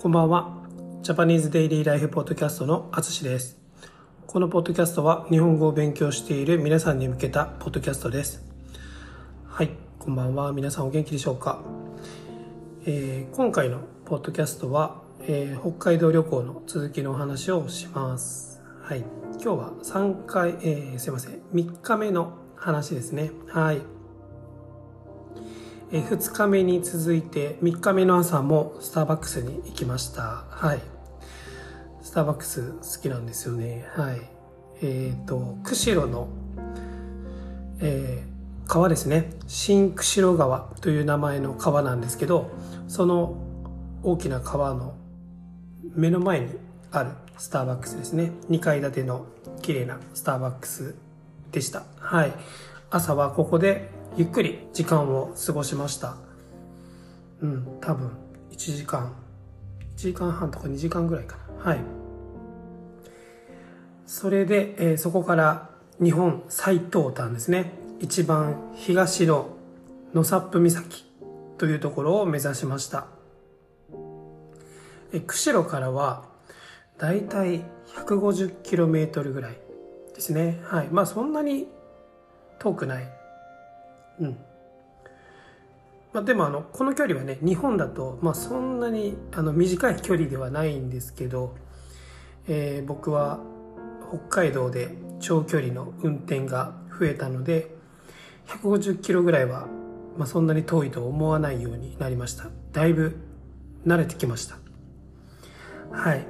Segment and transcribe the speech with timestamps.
[0.00, 0.52] こんばんは。
[1.02, 3.58] ジャパニーズデイリーライフポッドキャストのあつしです。
[4.28, 8.44] このポッドキャストは日本語を勉強している皆さんに向けたポッドキャストです。
[9.44, 10.52] はい、こんばんは。
[10.52, 11.62] 皆さんお元気でしょうか？
[12.86, 18.62] えー、今回のポッドキャストは、えー、北海道旅行の続きのお話をします。
[18.80, 19.00] はい、
[19.32, 23.32] 今日は3回、えー、すいません、3日目の話ですね。
[23.48, 23.80] はい。
[25.90, 30.44] え2日目に続いて3日目の朝もスターバックスに行きました。
[30.50, 30.80] はい。
[32.02, 33.86] スターバックス好きなんですよね。
[33.96, 34.20] はい。
[34.82, 36.28] えっ、ー、と釧路の、
[37.80, 39.30] えー、川ですね。
[39.46, 42.50] 新釧路川という名前の川なんですけど
[42.86, 43.38] その
[44.02, 44.94] 大きな川の
[45.94, 46.48] 目の前に
[46.90, 48.32] あるスターバックスですね。
[48.50, 49.24] 2階建ての
[49.62, 50.96] 綺麗なスターバックス
[51.50, 51.84] でした。
[51.98, 52.32] はい。
[52.90, 56.16] 朝はここでゆっくり時間を過ごしました。
[57.40, 58.10] うん多分。
[58.50, 59.12] 1時間。
[59.96, 61.70] 1時間半とか2時間ぐらいかな。
[61.70, 61.80] はい。
[64.06, 65.70] それで、えー、そこから
[66.02, 67.72] 日本最東端ですね。
[68.00, 69.50] 一番東の
[70.14, 71.04] 野サップ岬
[71.58, 73.06] というところを目指しました。
[75.12, 76.24] え釧路からは
[76.98, 79.58] だいたい 150km ぐらい
[80.14, 80.60] ですね。
[80.64, 80.88] はい。
[80.90, 81.66] まあそんなに
[82.58, 83.17] 遠くない
[84.20, 84.36] うん。
[86.12, 91.54] まあ、でもあのこの距離はね日本だと、まあ、そんなにあの短い距離ではないんですけど、
[92.48, 93.40] えー、僕は
[94.08, 97.70] 北海道で長距離の運転が増えたので
[98.46, 99.66] 150キロぐらいは、
[100.16, 102.46] まあ、そんなに遠いと思わないようになりました。
[102.72, 103.16] だいぶ
[103.86, 104.56] 慣れてきました。
[105.92, 106.26] はい、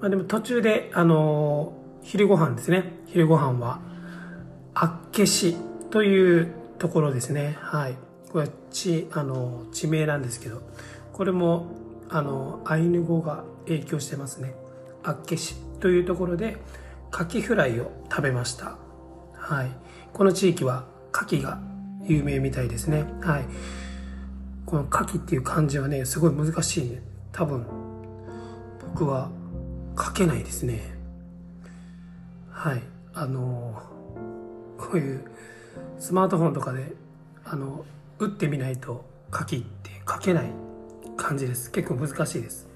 [0.00, 2.92] まあ、でも途中であの、昼ご飯ですね。
[3.06, 3.80] 昼ご飯は
[4.74, 5.56] 厚岸
[5.92, 7.54] というところですね。
[7.60, 7.96] はい。
[8.30, 10.62] これは地、あの、地名なんですけど、
[11.12, 11.66] これも、
[12.08, 14.54] あの、アイヌ語が影響してますね。
[15.02, 16.56] 厚岸というところで、
[17.10, 18.78] カキフライを食べました。
[19.34, 19.68] はい。
[20.14, 21.60] この地域は、カキが
[22.04, 23.04] 有名みたいですね。
[23.20, 23.44] はい。
[24.64, 27.02] このカキっていう漢字はね、すごい難しい、ね。
[27.32, 27.66] 多分、
[28.80, 29.30] 僕は
[30.02, 30.96] 書けないですね。
[32.50, 32.82] はい。
[33.12, 33.82] あの、
[34.78, 35.24] こういう
[35.98, 36.92] スマートフォンとかで
[37.44, 37.84] あの
[38.18, 39.04] 打ってみないと
[39.36, 40.50] 書きって書けない
[41.16, 41.70] 感じです。
[41.70, 42.68] 結構難しいです。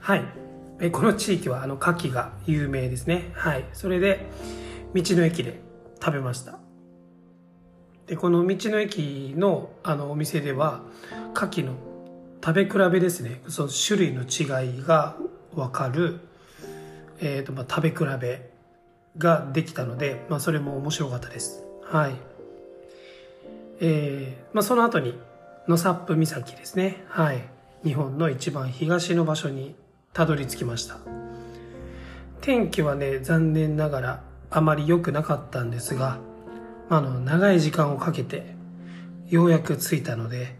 [0.00, 0.24] はい。
[0.80, 3.30] えこの地域はあの牡蠣が有名ですね。
[3.34, 3.64] はい。
[3.72, 4.26] それで
[4.94, 5.60] 道の駅で
[6.00, 6.58] 食べました。
[8.06, 10.82] でこの道の駅のあのお店では
[11.34, 11.74] 牡蠣の
[12.44, 13.42] 食べ比べですね。
[13.48, 15.16] その種類の違いが
[15.54, 16.20] 分かる、
[17.20, 18.50] えーとまあ、食べ比べ
[19.18, 21.64] ができたので、まあ、それも面白かったです。
[21.92, 22.14] はい。
[23.80, 25.18] えーまあ、その後に
[25.68, 27.04] 野サップ岬ですね。
[27.06, 27.44] はい。
[27.84, 29.74] 日本の一番東の場所に
[30.14, 30.96] たどり着きました。
[32.40, 36.16] 天気はね残念ながらあまり良くなかったんですが、
[36.88, 38.54] あ、の長い時間をかけて
[39.28, 40.56] ようやく着いたので、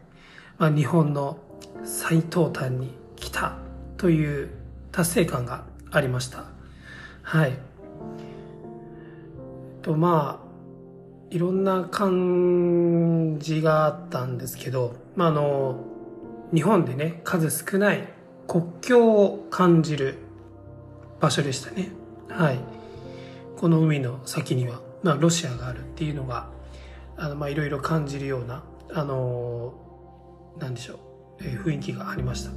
[0.59, 1.39] まあ、日本の
[1.83, 3.57] 最東端に来た
[3.97, 4.51] という
[4.91, 6.45] 達成感がありました。
[7.23, 7.57] はい。
[9.81, 10.52] とまあ
[11.33, 15.83] いろんな感じがあったんですけど、まあ、あの
[16.53, 18.07] 日本でね数少ない
[18.47, 20.19] 国境を感じる
[21.21, 21.89] 場所でしたね。
[22.29, 22.59] はい。
[23.57, 26.51] この海の先には、まあ、ロシアがあるっていうのが
[27.17, 28.63] あのまあいろいろ感じるような
[28.93, 29.73] あの
[30.59, 30.99] なんでしょう、
[31.41, 32.51] えー、雰囲気がありました。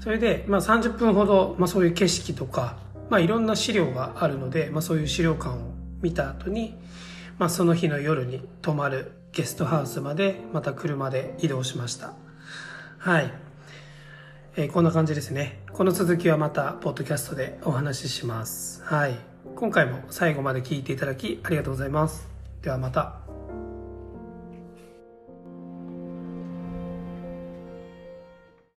[0.00, 2.76] それで、まあ、30分ほど、まあ、そういう景色とか、
[3.08, 5.75] まあ、いろんな資料があるので、まあ、そういう資料館を
[6.06, 6.74] 見た後に、
[7.36, 12.14] まあ、その日の夜に泊まるゲストハウスまでまた車で移動しました。
[12.98, 13.32] はい、
[14.56, 15.60] えー、こんな感じですね。
[15.72, 18.84] この続きはまたポッドキャストでお話しします。
[18.84, 19.16] はい。
[19.56, 22.28] 今回も最後まで聞いていただきありがとうございます。
[22.62, 23.25] ではまた。